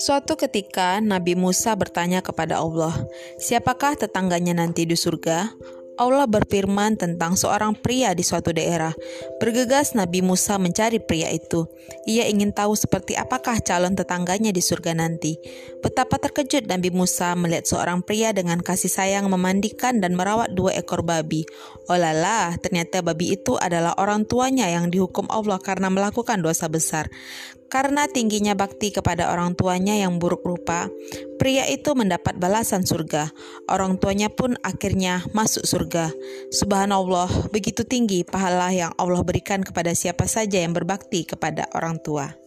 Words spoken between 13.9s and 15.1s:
tetangganya di surga